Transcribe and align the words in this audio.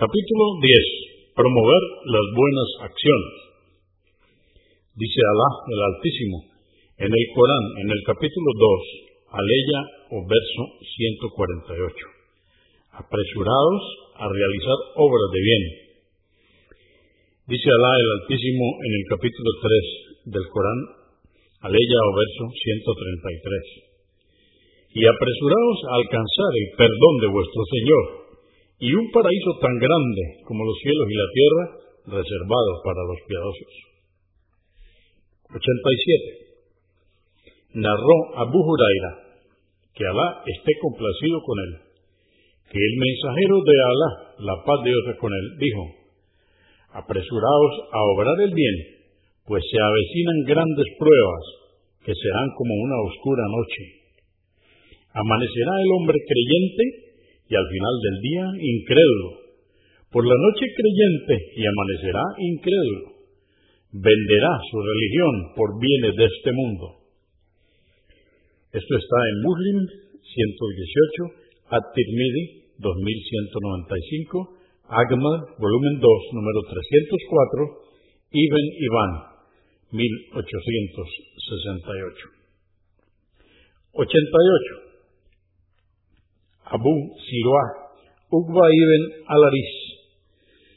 Capítulo 0.00 0.56
10. 0.64 1.36
Promover 1.36 1.82
las 2.08 2.26
buenas 2.32 2.88
acciones. 2.88 3.36
Dice 4.96 5.20
Alá 5.28 5.50
el 5.68 5.80
Altísimo 5.92 6.40
en 7.04 7.12
el 7.12 7.24
Corán, 7.36 7.84
en 7.84 7.88
el 7.92 8.00
capítulo 8.08 8.48
2, 9.28 9.28
aleya 9.28 9.80
o 10.16 10.24
verso 10.24 10.62
148. 10.88 11.92
Apresurados 12.96 13.82
a 14.16 14.24
realizar 14.24 15.04
obras 15.04 15.28
de 15.36 15.40
bien. 15.44 15.64
Dice 17.52 17.68
Alá 17.68 17.92
el 18.00 18.24
Altísimo 18.24 18.80
en 18.80 18.92
el 18.96 19.04
capítulo 19.04 19.50
3 20.24 20.32
del 20.32 20.48
Corán, 20.48 20.80
aleya 21.60 21.98
o 22.08 22.10
verso 22.16 22.44
133. 22.56 24.96
Y 24.96 25.04
apresurados 25.04 25.78
a 25.92 26.00
alcanzar 26.00 26.50
el 26.56 26.88
perdón 26.88 27.14
de 27.20 27.28
vuestro 27.36 27.60
Señor 27.68 28.19
y 28.80 28.88
un 28.96 29.12
paraíso 29.12 29.52
tan 29.60 29.76
grande 29.76 30.40
como 30.48 30.64
los 30.64 30.72
cielos 30.80 31.04
y 31.04 31.14
la 31.14 31.28
tierra 31.36 31.64
reservados 32.16 32.76
para 32.80 33.04
los 33.04 33.20
piadosos. 33.28 33.72
87. 35.52 37.76
Narró 37.76 38.40
Abu 38.40 38.56
Huraira, 38.56 39.36
que 39.92 40.06
Alá 40.06 40.40
esté 40.48 40.72
complacido 40.80 41.44
con 41.44 41.56
él, 41.60 41.72
que 42.72 42.80
el 42.80 42.94
mensajero 42.96 43.60
de 43.60 43.76
Alá, 43.84 44.10
la 44.48 44.56
paz 44.64 44.80
de 44.82 44.90
Dios 44.90 45.16
con 45.20 45.28
él, 45.28 45.46
dijo, 45.60 45.84
apresuraos 46.96 47.74
a 47.92 48.00
obrar 48.16 48.40
el 48.48 48.54
bien, 48.54 48.76
pues 49.44 49.62
se 49.70 49.76
avecinan 49.76 50.56
grandes 50.56 50.88
pruebas 50.98 51.44
que 52.00 52.16
serán 52.16 52.48
como 52.56 52.72
una 52.74 52.96
oscura 53.12 53.44
noche. 53.44 53.84
Amanecerá 55.12 55.84
el 55.84 55.90
hombre 56.00 56.16
creyente 56.16 57.09
y 57.50 57.58
al 57.58 57.66
final 57.66 57.94
del 57.98 58.22
día 58.22 58.46
incrédulo. 58.62 59.42
Por 60.14 60.22
la 60.22 60.38
noche 60.38 60.70
creyente 60.70 61.34
y 61.58 61.66
amanecerá 61.66 62.22
incrédulo. 62.38 63.26
Venderá 63.90 64.54
su 64.70 64.78
religión 64.78 65.50
por 65.58 65.74
bienes 65.82 66.14
de 66.14 66.30
este 66.30 66.54
mundo. 66.54 67.10
Esto 68.70 68.94
está 68.94 69.18
en 69.34 69.42
Muslim 69.42 69.82
118, 70.22 71.74
At-Tirmidhi 71.74 72.70
2195, 72.78 74.54
Agma, 74.86 75.58
volumen 75.58 75.98
2, 75.98 76.06
número 76.38 76.70
304, 76.70 78.30
Ibn 78.30 78.66
Iván 78.78 79.26
1868. 79.90 82.30
88. 83.92 84.89
Abu 86.70 86.94
Siroah, 87.18 87.68
Uqba 88.30 88.64
ibn 88.70 89.02
Alaris, 89.26 89.72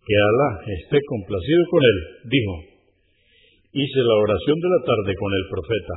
que 0.00 0.14
Alá 0.16 0.48
esté 0.80 0.98
complacido 1.04 1.62
con 1.70 1.80
él, 1.84 1.98
dijo, 2.24 2.54
hice 3.72 4.00
la 4.00 4.16
oración 4.16 4.56
de 4.60 4.70
la 4.72 4.80
tarde 4.80 5.12
con 5.12 5.30
el 5.32 5.44
profeta, 5.52 5.96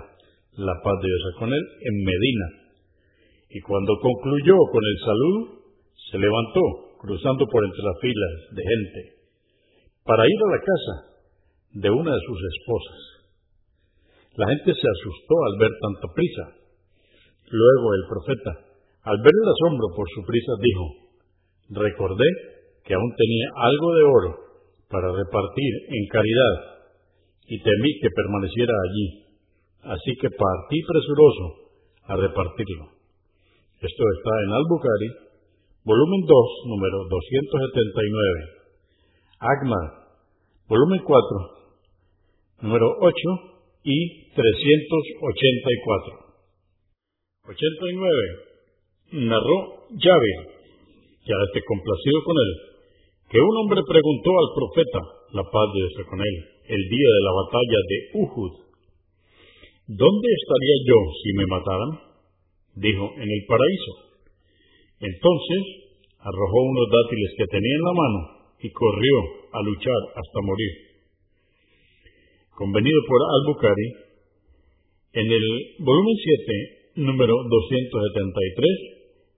la 0.68 0.76
paz 0.84 0.96
de 1.00 1.08
Dios 1.08 1.24
con 1.40 1.50
él, 1.54 1.64
en 1.88 1.96
Medina, 2.04 2.48
y 3.50 3.60
cuando 3.62 3.96
concluyó 4.02 4.56
con 4.72 4.84
el 4.84 4.98
saludo, 5.00 5.40
se 6.12 6.18
levantó, 6.20 7.00
cruzando 7.00 7.48
por 7.48 7.64
entre 7.64 7.84
las 7.84 7.98
filas 8.02 8.34
de 8.52 8.64
gente, 8.64 9.02
para 10.04 10.24
ir 10.28 10.40
a 10.44 10.52
la 10.52 10.62
casa 10.64 10.96
de 11.80 11.90
una 11.92 12.12
de 12.12 12.22
sus 12.28 12.40
esposas. 12.44 13.02
La 14.36 14.48
gente 14.50 14.72
se 14.72 14.88
asustó 14.88 15.36
al 15.48 15.60
ver 15.60 15.72
tanta 15.82 16.14
prisa. 16.14 16.46
Luego 17.50 17.94
el 17.96 18.04
profeta, 18.08 18.67
al 19.08 19.18
ver 19.24 19.32
el 19.32 19.48
asombro 19.56 19.88
por 19.96 20.04
su 20.12 20.20
prisa, 20.28 20.52
dijo, 20.60 20.86
recordé 21.80 22.28
que 22.84 22.92
aún 22.94 23.12
tenía 23.16 23.48
algo 23.56 23.96
de 23.96 24.04
oro 24.04 24.32
para 24.92 25.16
repartir 25.16 25.72
en 25.88 26.04
caridad 26.12 26.84
y 27.48 27.56
temí 27.64 27.92
que 28.04 28.12
permaneciera 28.12 28.74
allí, 28.76 29.08
así 29.96 30.12
que 30.20 30.28
partí 30.28 30.84
presuroso 30.84 31.72
a 32.04 32.20
repartirlo. 32.20 33.00
Esto 33.80 34.04
está 34.20 34.34
en 34.44 34.52
Al-Bukhari, 34.60 35.10
volumen 35.88 36.22
2, 36.28 36.68
número 36.68 37.08
279. 37.08 38.60
Agma, 39.40 40.04
volumen 40.68 41.00
4, 41.00 42.68
número 42.68 42.92
8 43.00 43.16
y 43.84 44.36
384. 44.36 46.28
89 47.48 48.47
narró 49.12 49.88
Llave, 49.92 50.34
ya 51.24 51.36
esté 51.48 51.64
complacido 51.64 52.24
con 52.24 52.36
él, 52.36 52.52
que 53.30 53.40
un 53.40 53.56
hombre 53.64 53.82
preguntó 53.88 54.32
al 54.32 54.50
profeta, 54.56 55.02
la 55.34 55.44
paz 55.44 55.68
de 55.74 55.80
Dios 55.80 56.08
con 56.08 56.20
él, 56.20 56.36
el 56.68 56.84
día 56.88 57.10
de 57.12 57.24
la 57.24 57.34
batalla 57.36 57.80
de 57.88 57.98
Uhud, 58.20 58.54
¿dónde 59.88 60.28
estaría 60.32 60.78
yo 60.88 61.00
si 61.24 61.30
me 61.34 61.46
mataran? 61.48 61.92
Dijo, 62.76 63.06
en 63.16 63.30
el 63.32 63.42
paraíso. 63.48 63.94
Entonces 65.00 65.62
arrojó 66.20 66.60
unos 66.62 66.88
dátiles 66.90 67.32
que 67.38 67.48
tenía 67.48 67.76
en 67.76 67.88
la 67.88 67.94
mano 67.94 68.20
y 68.62 68.70
corrió 68.72 69.16
a 69.54 69.62
luchar 69.64 70.02
hasta 70.16 70.40
morir. 70.44 70.74
Convenido 72.56 73.00
por 73.08 73.22
Al-Bukhari, 73.22 73.90
en 75.14 75.28
el 75.32 75.46
volumen 75.80 76.16
7, 76.96 77.06
número 77.06 77.34
273, 77.34 78.97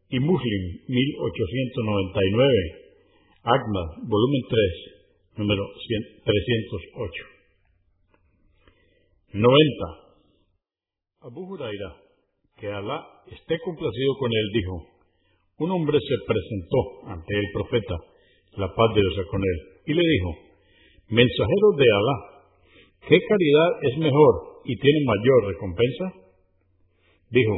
y 0.10 0.20
Muslim 0.20 0.82
1899, 0.88 2.90
Agma, 3.44 3.96
volumen 4.04 4.42
3, 4.50 4.60
número 5.38 5.64
308. 6.26 7.24
90. 9.34 9.60
Abu 11.22 11.46
Huraira, 11.46 11.96
que 12.58 12.68
Alá 12.68 13.06
esté 13.30 13.60
complacido 13.64 14.18
con 14.18 14.32
él, 14.34 14.50
dijo, 14.54 14.88
un 15.60 15.72
hombre 15.72 16.00
se 16.00 16.16
presentó 16.26 17.12
ante 17.14 17.38
el 17.38 17.46
profeta, 17.54 17.96
la 18.58 18.74
paz 18.74 18.96
de 18.96 19.02
Dios 19.02 19.28
con 19.30 19.42
él, 19.42 19.60
y 19.86 19.94
le 19.94 20.02
dijo, 20.02 20.36
mensajero 21.10 21.72
de 21.78 21.86
Alá, 21.86 22.18
¿qué 23.08 23.22
caridad 23.22 23.70
es 23.84 23.98
mejor 24.00 24.64
y 24.66 24.76
tiene 24.76 25.06
mayor 25.06 25.46
recompensa? 25.54 26.14
Dijo, 27.30 27.54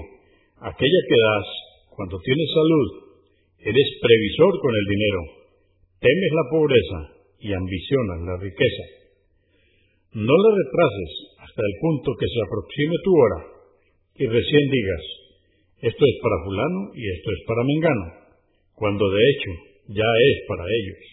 aquella 0.59 1.01
que 1.07 1.15
das 1.15 1.70
cuando 1.91 2.17
tienes 2.23 2.49
salud, 2.55 2.87
eres 3.59 3.89
previsor 3.99 4.53
con 4.63 4.73
el 4.73 4.85
dinero, 4.87 5.21
temes 5.99 6.31
la 6.31 6.45
pobreza 6.49 6.99
y 7.39 7.53
ambicionas 7.53 8.19
la 8.25 8.37
riqueza. 8.39 8.85
No 10.15 10.31
la 10.31 10.51
retrases 10.55 11.11
hasta 11.39 11.61
el 11.61 11.73
punto 11.79 12.15
que 12.15 12.27
se 12.27 12.39
aproxime 12.47 12.95
tu 13.03 13.11
hora 13.11 13.39
y 14.15 14.25
recién 14.27 14.65
digas, 14.71 15.03
esto 15.81 16.03
es 16.05 16.15
para 16.23 16.43
fulano 16.45 16.81
y 16.95 17.03
esto 17.09 17.29
es 17.31 17.41
para 17.47 17.63
mengano, 17.63 18.05
cuando 18.75 19.03
de 19.09 19.21
hecho 19.29 19.51
ya 19.89 20.09
es 20.31 20.37
para 20.47 20.63
ellos. 20.63 21.03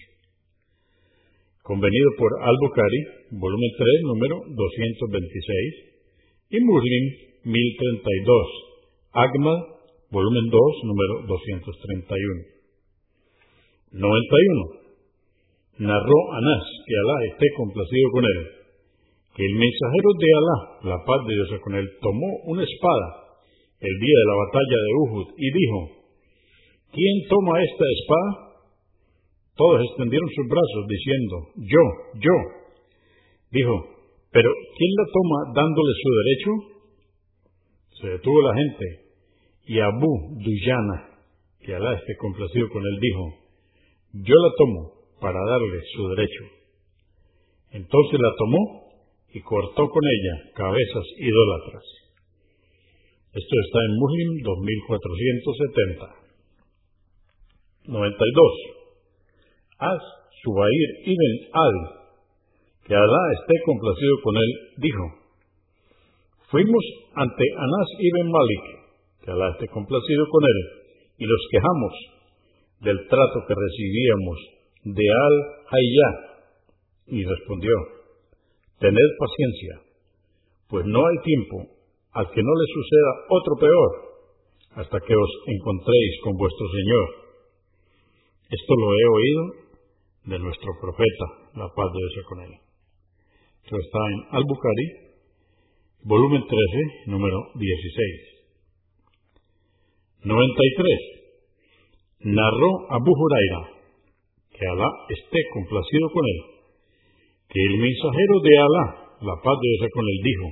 Convenido 1.62 2.08
por 2.16 2.30
Al-Bukhari, 2.40 3.02
volumen 3.32 3.70
3, 3.76 3.88
número 4.08 4.36
226, 4.46 5.88
y 6.50 6.60
Muslim 6.60 7.04
1032, 7.44 8.46
Agma 9.12 9.77
volumen 10.10 10.44
2, 10.48 10.84
número 10.84 11.14
231. 11.28 12.58
91. 13.92 14.78
Narró 15.78 16.18
Anás, 16.32 16.64
que 16.86 16.94
Alá 16.96 17.16
esté 17.32 17.46
complacido 17.56 18.06
con 18.12 18.24
él, 18.24 18.40
que 19.36 19.44
el 19.46 19.54
mensajero 19.54 20.10
de 20.18 20.28
Alá, 20.34 20.58
la 20.90 20.98
paz 21.04 21.20
de 21.26 21.34
Dios 21.34 21.48
con 21.62 21.74
él, 21.76 21.86
tomó 22.00 22.30
una 22.50 22.64
espada 22.64 23.38
el 23.78 23.94
día 24.00 24.16
de 24.18 24.26
la 24.26 24.36
batalla 24.42 24.78
de 24.82 24.90
Uhud 24.98 25.28
y 25.36 25.48
dijo, 25.52 25.78
¿quién 26.90 27.14
toma 27.28 27.62
esta 27.62 27.84
espada? 27.86 28.30
Todos 29.54 29.82
extendieron 29.86 30.28
sus 30.34 30.46
brazos 30.48 30.82
diciendo, 30.88 31.34
yo, 31.62 31.84
yo. 32.18 32.36
Dijo, 33.50 33.74
pero 34.32 34.50
¿quién 34.50 34.92
la 34.98 35.06
toma 35.14 35.38
dándole 35.54 35.92
su 35.94 36.10
derecho? 36.18 36.50
Se 38.00 38.06
detuvo 38.18 38.42
la 38.42 38.54
gente 38.54 39.07
y 39.68 39.78
Abu 39.80 40.40
Duyana, 40.40 41.20
que 41.60 41.74
Alá 41.74 41.92
esté 41.92 42.16
complacido 42.16 42.68
con 42.70 42.82
él, 42.82 42.98
dijo, 43.00 43.34
yo 44.14 44.34
la 44.34 44.50
tomo 44.56 44.92
para 45.20 45.38
darle 45.44 45.82
su 45.94 46.08
derecho. 46.08 46.44
Entonces 47.72 48.18
la 48.18 48.32
tomó 48.38 48.88
y 49.34 49.40
cortó 49.40 49.86
con 49.88 50.02
ella 50.04 50.52
cabezas 50.54 51.04
idólatras. 51.18 51.84
Esto 53.28 53.54
está 53.66 53.78
en 53.84 53.92
Muslim 53.98 54.42
2470. 54.42 56.18
92. 57.88 58.52
As 59.80 60.02
Subair 60.42 60.90
ibn 61.04 61.32
Al, 61.52 61.76
que 62.86 62.94
Alá 62.94 63.22
esté 63.40 63.54
complacido 63.66 64.14
con 64.22 64.36
él, 64.36 64.50
dijo, 64.78 65.04
fuimos 66.50 66.84
ante 67.14 67.44
Anas 67.58 67.88
ibn 67.98 68.30
Malik, 68.30 68.77
esté 69.52 69.68
complacido 69.68 70.24
con 70.30 70.42
él, 70.44 70.58
y 71.18 71.24
nos 71.26 71.46
quejamos 71.50 71.92
del 72.80 73.08
trato 73.08 73.44
que 73.46 73.54
recibíamos 73.54 74.38
de 74.84 75.04
Al-Hayyá. 75.04 76.10
Y 77.08 77.24
respondió, 77.24 77.72
Tened 78.78 79.10
paciencia, 79.18 79.80
pues 80.68 80.84
no 80.86 81.00
hay 81.06 81.16
tiempo 81.24 81.72
al 82.12 82.30
que 82.30 82.42
no 82.42 82.52
le 82.54 82.66
suceda 82.72 83.10
otro 83.28 83.54
peor, 83.58 83.90
hasta 84.76 85.00
que 85.00 85.14
os 85.14 85.30
encontréis 85.46 86.20
con 86.22 86.36
vuestro 86.36 86.66
Señor. 86.68 87.08
Esto 88.50 88.74
lo 88.76 88.92
he 88.92 89.06
oído 89.08 89.42
de 90.24 90.38
nuestro 90.38 90.72
profeta, 90.80 91.26
la 91.54 91.68
paz 91.74 91.92
de 91.92 91.98
Dios 91.98 92.26
con 92.28 92.40
él. 92.40 92.52
Esto 93.64 93.76
está 93.76 93.98
en 94.12 94.36
Al-Bukhari, 94.36 94.86
volumen 96.04 96.42
13, 96.46 97.10
número 97.10 97.36
16. 97.54 98.37
93. 100.24 102.26
Narró 102.26 102.90
Abu 102.90 103.14
Huraira, 103.14 103.70
que 104.50 104.66
Alá 104.66 104.90
esté 105.10 105.38
complacido 105.54 106.10
con 106.10 106.26
él, 106.26 106.40
que 107.48 107.62
el 107.62 107.78
mensajero 107.78 108.34
de 108.42 108.58
Alá, 108.58 108.86
la 109.22 109.36
paz 109.38 109.56
de 109.62 109.68
Dios 109.78 109.86
con 109.94 110.02
él, 110.02 110.18
dijo, 110.26 110.46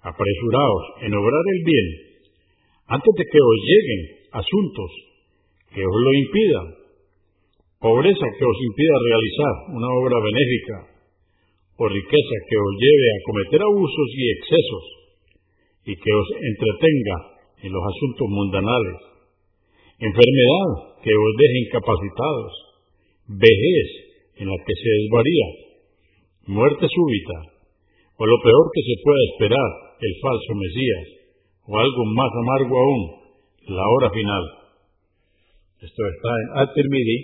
apresuraos 0.00 0.84
en 1.02 1.12
obrar 1.12 1.44
el 1.44 1.60
bien, 1.64 1.88
antes 2.88 3.12
de 3.16 3.24
que 3.24 3.40
os 3.40 3.56
lleguen 3.68 4.00
asuntos 4.32 4.90
que 5.74 5.84
os 5.84 5.96
lo 6.00 6.14
impidan, 6.14 6.74
pobreza 7.80 8.26
que 8.38 8.44
os 8.48 8.58
impida 8.64 8.96
realizar 9.04 9.54
una 9.76 9.88
obra 10.00 10.16
benéfica, 10.24 10.88
o 11.76 11.88
riqueza 11.88 12.36
que 12.48 12.56
os 12.56 12.72
lleve 12.80 13.08
a 13.12 13.22
cometer 13.28 13.60
abusos 13.60 14.08
y 14.16 14.24
excesos, 14.30 14.84
y 15.84 15.96
que 15.96 16.12
os 16.16 16.28
entretenga 16.40 17.33
en 17.64 17.72
los 17.72 17.80
asuntos 17.80 18.28
mundanales, 18.28 18.98
enfermedad 19.96 20.68
que 21.00 21.08
os 21.08 21.32
deje 21.40 21.58
incapacitados, 21.64 22.52
vejez 23.40 23.88
en 24.36 24.46
la 24.52 24.58
que 24.68 24.74
se 24.76 24.90
desvaría, 25.00 25.46
muerte 26.44 26.84
súbita, 26.84 27.38
o 28.20 28.22
lo 28.26 28.36
peor 28.44 28.64
que 28.68 28.84
se 28.84 28.96
pueda 29.00 29.22
esperar, 29.32 29.70
el 29.96 30.14
falso 30.20 30.52
Mesías, 30.60 31.06
o 31.64 31.72
algo 31.80 32.02
más 32.12 32.32
amargo 32.36 32.74
aún, 32.76 33.02
la 33.72 33.84
hora 33.96 34.10
final. 34.12 34.44
Esto 35.80 36.02
está 36.04 36.30
en 36.36 36.68
At-Tirmidhi 36.68 37.18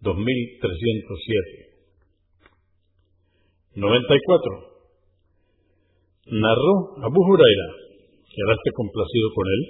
2307. 0.00 1.64
94. 3.74 4.74
Narró 6.30 6.74
Abu 7.02 7.20
Huraira, 7.26 7.83
que 8.34 8.42
Alá 8.42 8.54
esté 8.58 8.70
complacido 8.74 9.26
con 9.30 9.46
él, 9.46 9.62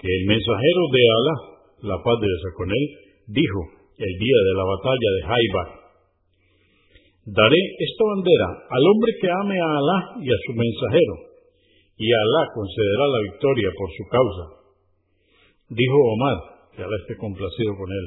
que 0.00 0.08
el 0.08 0.24
mensajero 0.24 0.82
de 0.88 1.02
Alá, 1.04 1.36
la 1.92 1.98
paz 2.00 2.16
de 2.16 2.26
Dios 2.32 2.44
con 2.56 2.68
él, 2.72 2.84
dijo 3.28 3.60
el 4.00 4.12
día 4.16 4.40
de 4.48 4.54
la 4.56 4.64
batalla 4.64 5.08
de 5.12 5.22
Haibar, 5.28 5.68
Daré 7.20 7.60
esta 7.84 8.04
bandera 8.16 8.48
al 8.64 8.84
hombre 8.88 9.12
que 9.20 9.28
ame 9.28 9.56
a 9.60 9.70
Alá 9.76 9.98
y 10.24 10.28
a 10.32 10.38
su 10.40 10.52
mensajero, 10.56 11.14
y 12.00 12.08
Alá 12.08 12.42
concederá 12.56 13.04
la 13.04 13.20
victoria 13.28 13.68
por 13.76 13.88
su 13.92 14.04
causa. 14.08 14.44
Dijo 15.68 15.96
Omar, 16.16 16.38
que 16.72 16.80
Alá 16.80 16.96
esté 16.96 17.20
complacido 17.20 17.76
con 17.76 17.92
él, 17.92 18.06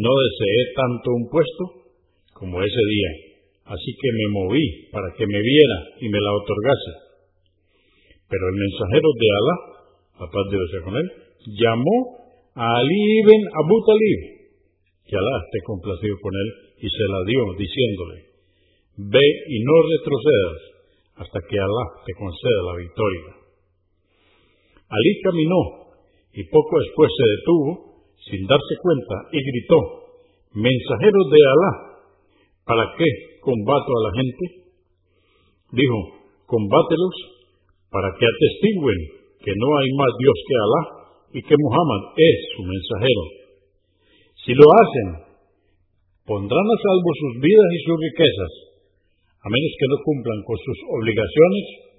no 0.00 0.08
deseé 0.08 0.60
tanto 0.72 1.12
un 1.12 1.28
puesto 1.28 1.62
como 2.32 2.64
ese 2.64 2.84
día, 2.88 3.10
así 3.68 3.90
que 3.92 4.08
me 4.08 4.26
moví 4.32 4.88
para 4.90 5.12
que 5.12 5.26
me 5.28 5.40
viera 5.44 5.78
y 6.00 6.08
me 6.08 6.18
la 6.18 6.32
otorgase. 6.32 7.03
Pero 8.34 8.50
el 8.50 8.58
mensajero 8.58 9.08
de 9.14 9.28
Alá, 9.30 9.56
la 10.18 10.26
paz 10.26 10.44
de 10.50 10.58
Dios 10.58 10.82
con 10.82 10.96
él, 10.98 11.06
llamó 11.54 11.96
a 12.58 12.66
Ali 12.66 13.02
ibn 13.22 13.40
Abu 13.62 13.76
Talib, 13.86 14.20
que 15.06 15.14
Alá 15.14 15.34
esté 15.38 15.62
complacido 15.62 16.18
con 16.18 16.34
él, 16.34 16.48
y 16.82 16.90
se 16.90 17.04
la 17.14 17.20
dio, 17.30 17.42
diciéndole, 17.54 18.18
ve 19.06 19.22
y 19.22 19.56
no 19.62 19.74
retrocedas 19.86 20.60
hasta 21.14 21.38
que 21.46 21.62
Alá 21.62 21.84
te 22.02 22.12
conceda 22.18 22.74
la 22.74 22.76
victoria. 22.82 23.38
Ali 24.82 25.12
caminó 25.22 25.94
y 26.34 26.42
poco 26.50 26.74
después 26.82 27.14
se 27.14 27.26
detuvo, 27.38 27.70
sin 28.18 28.42
darse 28.50 28.74
cuenta, 28.82 29.30
y 29.30 29.38
gritó, 29.38 29.78
mensajeros 30.58 31.26
de 31.30 31.38
Alá, 31.38 31.72
¿para 32.66 32.84
qué 32.98 33.38
combato 33.38 33.90
a 33.94 34.02
la 34.02 34.12
gente? 34.18 34.44
Dijo, 35.70 35.98
combátelos 36.46 37.33
para 37.94 38.10
que 38.18 38.26
atestiguen 38.26 38.98
que 39.38 39.54
no 39.54 39.68
hay 39.78 39.88
más 39.94 40.10
Dios 40.18 40.34
que 40.42 40.54
Alá 40.58 40.82
y 41.30 41.38
que 41.46 41.54
Muhammad 41.54 42.18
es 42.18 42.38
su 42.58 42.66
mensajero. 42.66 43.24
Si 44.42 44.50
lo 44.50 44.66
hacen, 44.66 45.38
pondrán 46.26 46.66
a 46.66 46.76
salvo 46.82 47.10
sus 47.14 47.38
vidas 47.38 47.70
y 47.70 47.78
sus 47.86 47.94
riquezas, 48.02 48.52
a 49.38 49.46
menos 49.46 49.72
que 49.78 49.90
no 49.94 50.02
cumplan 50.02 50.42
con 50.42 50.58
sus 50.58 50.78
obligaciones, 50.90 51.94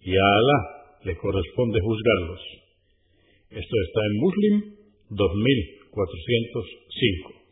y 0.00 0.16
a 0.16 0.24
Alá 0.24 0.58
le 1.04 1.12
corresponde 1.20 1.76
juzgarlos. 1.76 2.40
Esto 3.52 3.76
está 3.84 4.00
en 4.00 4.16
Muslim 4.24 4.80
2405. 5.12 7.43